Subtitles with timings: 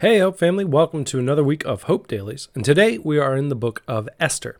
[0.00, 2.48] Hey, Hope family, welcome to another week of Hope Dailies.
[2.52, 4.58] And today we are in the book of Esther.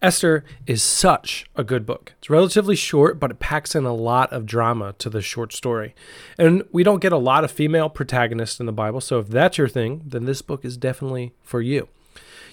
[0.00, 2.12] Esther is such a good book.
[2.18, 5.92] It's relatively short, but it packs in a lot of drama to the short story.
[6.38, 9.58] And we don't get a lot of female protagonists in the Bible, so if that's
[9.58, 11.88] your thing, then this book is definitely for you.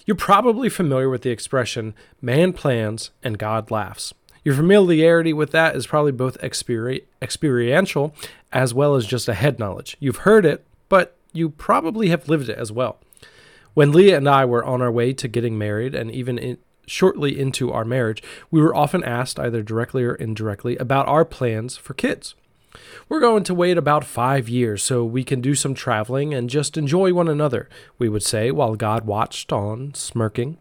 [0.07, 4.11] You're probably familiar with the expression, man plans and God laughs.
[4.43, 8.15] Your familiarity with that is probably both experi- experiential
[8.51, 9.97] as well as just a head knowledge.
[9.99, 12.99] You've heard it, but you probably have lived it as well.
[13.73, 17.39] When Leah and I were on our way to getting married, and even in, shortly
[17.39, 21.93] into our marriage, we were often asked, either directly or indirectly, about our plans for
[21.93, 22.35] kids.
[23.07, 26.77] We're going to wait about five years so we can do some traveling and just
[26.77, 30.57] enjoy one another, we would say, while God watched on, smirking.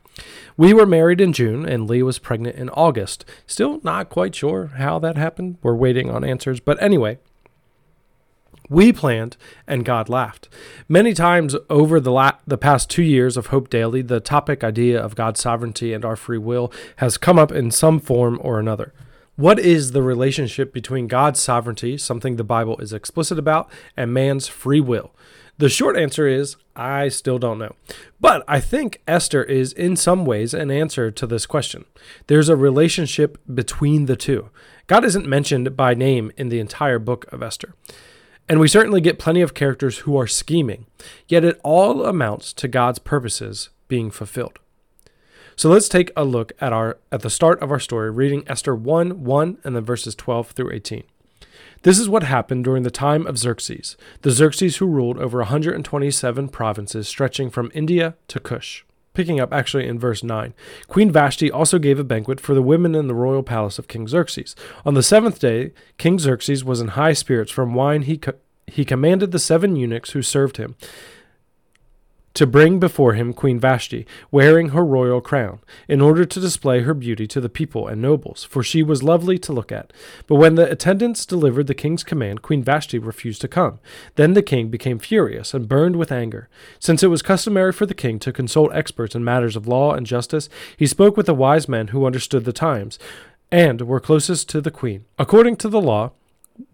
[0.57, 3.25] We were married in June, and Leah was pregnant in August.
[3.47, 5.57] Still not quite sure how that happened.
[5.63, 6.61] We're waiting on answers.
[6.61, 7.19] But anyway,
[8.73, 9.37] we planned,
[9.67, 10.49] and God laughed.
[10.89, 15.01] Many times over the, la- the past two years of Hope Daily, the topic idea
[15.01, 18.93] of God's sovereignty and our free will has come up in some form or another.
[19.37, 24.49] What is the relationship between God's sovereignty, something the Bible is explicit about, and man's
[24.49, 25.15] free will?
[25.59, 27.75] The short answer is I still don't know.
[28.21, 31.85] But I think Esther is, in some ways, an answer to this question.
[32.27, 34.51] There's a relationship between the two.
[34.87, 37.75] God isn't mentioned by name in the entire book of Esther.
[38.53, 40.85] And we certainly get plenty of characters who are scheming,
[41.27, 44.59] yet it all amounts to God's purposes being fulfilled.
[45.57, 48.75] So let's take a look at our at the start of our story, reading Esther
[48.75, 51.03] 1 1 and then verses 12 through 18.
[51.81, 56.51] This is what happened during the time of Xerxes, the Xerxes who ruled over 127
[56.51, 58.85] provinces stretching from India to Cush.
[59.15, 60.55] Picking up actually in verse 9.
[60.89, 64.09] Queen Vashti also gave a banquet for the women in the royal palace of King
[64.09, 64.57] Xerxes.
[64.87, 68.35] On the seventh day, King Xerxes was in high spirits from wine he, co-
[68.67, 70.77] he commanded the seven eunuchs who served him
[72.35, 76.95] to bring before him Queen Vashti, wearing her royal crown, in order to display her
[76.95, 79.93] beauty to the people and nobles, for she was lovely to look at.
[80.27, 83.81] But when the attendants delivered the king's command, Queen Vashti refused to come.
[84.17, 86.49] Then the king became furious and burned with anger.
[86.79, 90.07] Since it was customary for the king to consult experts in matters of law and
[90.07, 92.99] justice, he spoke with the wise men who understood the times
[93.51, 95.05] and were closest to the queen.
[95.19, 96.13] According to the law,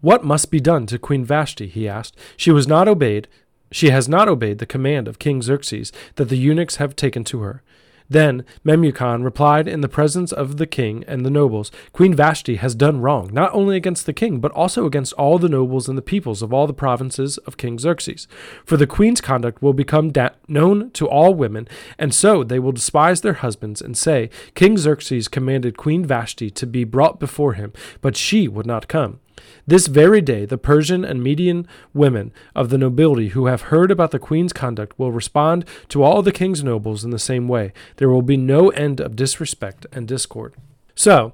[0.01, 1.67] what must be done to Queen Vashti?
[1.67, 2.17] he asked.
[2.37, 3.27] She was not obeyed,
[3.71, 7.41] she has not obeyed the command of King Xerxes that the eunuchs have taken to
[7.41, 7.63] her.
[8.09, 12.73] Then Memucan replied in the presence of the king and the nobles Queen Vashti has
[12.73, 16.01] done wrong, not only against the king, but also against all the nobles and the
[16.01, 18.27] peoples of all the provinces of King Xerxes.
[18.65, 21.67] For the queen's conduct will become da- known to all women,
[21.99, 26.65] and so they will despise their husbands and say, King Xerxes commanded Queen Vashti to
[26.65, 29.19] be brought before him, but she would not come.
[29.67, 34.11] This very day, the Persian and Median women of the nobility who have heard about
[34.11, 37.73] the queen's conduct will respond to all the king's nobles in the same way.
[37.97, 40.55] There will be no end of disrespect and discord.
[40.95, 41.33] So,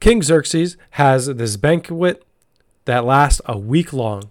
[0.00, 2.24] King Xerxes has this banquet
[2.84, 4.30] that lasts a week long.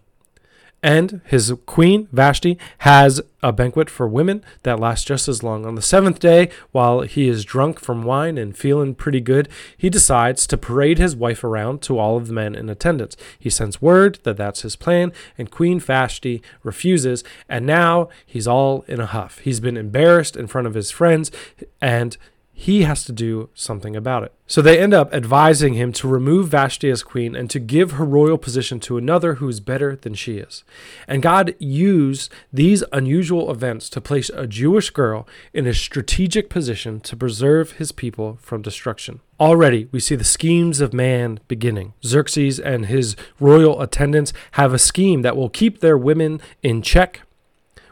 [0.84, 5.64] And his queen, Vashti, has a banquet for women that lasts just as long.
[5.66, 9.48] On the seventh day, while he is drunk from wine and feeling pretty good,
[9.78, 13.16] he decides to parade his wife around to all of the men in attendance.
[13.38, 18.84] He sends word that that's his plan, and Queen Vashti refuses, and now he's all
[18.88, 19.38] in a huff.
[19.40, 21.32] He's been embarrassed in front of his friends,
[21.80, 22.18] and
[22.62, 24.32] he has to do something about it.
[24.46, 28.06] So they end up advising him to remove Vashti as queen and to give her
[28.06, 30.64] royal position to another who is better than she is.
[31.08, 37.00] And God used these unusual events to place a Jewish girl in a strategic position
[37.00, 39.22] to preserve his people from destruction.
[39.40, 41.96] Already, we see the schemes of man beginning.
[42.06, 47.22] Xerxes and his royal attendants have a scheme that will keep their women in check,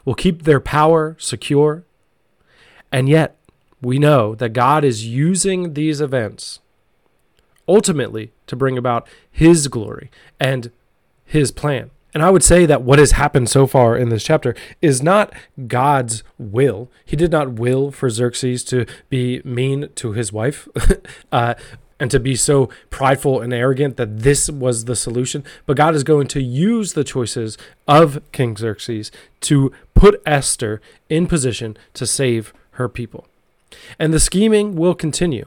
[0.05, 1.85] will keep their power secure,
[2.91, 3.38] and yet
[3.81, 6.59] we know that God is using these events
[7.67, 10.09] ultimately to bring about his glory
[10.39, 10.71] and
[11.23, 11.91] his plan.
[12.13, 15.31] And I would say that what has happened so far in this chapter is not
[15.67, 16.89] God's will.
[17.05, 20.67] He did not will for Xerxes to be mean to his wife
[21.31, 21.53] uh,
[21.99, 25.43] and to be so prideful and arrogant that this was the solution.
[25.67, 29.11] But God is going to use the choices of King Xerxes
[29.41, 33.28] to put Esther in position to save her people.
[33.97, 35.45] And the scheming will continue.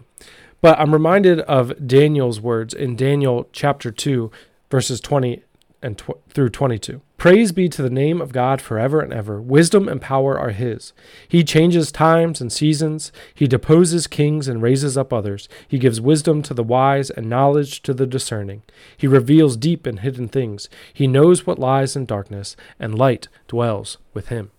[0.60, 4.30] But I'm reminded of Daniel's words in Daniel chapter 2,
[4.70, 5.42] verses 20
[5.82, 7.02] and tw- through 22.
[7.18, 9.40] Praise be to the name of God forever and ever.
[9.40, 10.92] Wisdom and power are his.
[11.28, 13.12] He changes times and seasons.
[13.34, 15.48] He deposes kings and raises up others.
[15.66, 18.62] He gives wisdom to the wise and knowledge to the discerning.
[18.96, 20.68] He reveals deep and hidden things.
[20.92, 24.50] He knows what lies in darkness, and light dwells with him.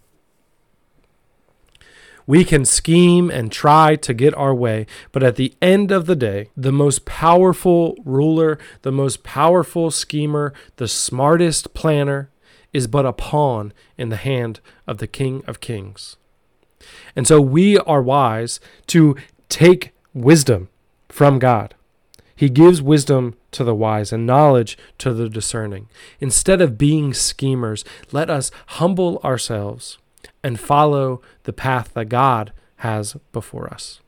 [2.25, 6.15] We can scheme and try to get our way, but at the end of the
[6.15, 12.29] day, the most powerful ruler, the most powerful schemer, the smartest planner
[12.71, 16.15] is but a pawn in the hand of the King of Kings.
[17.15, 19.15] And so we are wise to
[19.49, 20.69] take wisdom
[21.09, 21.75] from God.
[22.35, 25.87] He gives wisdom to the wise and knowledge to the discerning.
[26.19, 29.97] Instead of being schemers, let us humble ourselves
[30.43, 34.01] and follow the path that God has before us.